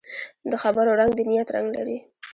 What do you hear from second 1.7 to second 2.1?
لري